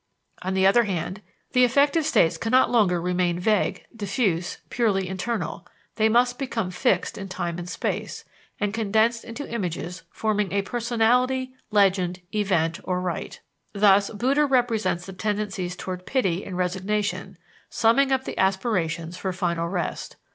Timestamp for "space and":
7.69-8.73